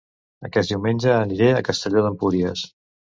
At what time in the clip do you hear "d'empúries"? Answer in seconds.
2.07-2.65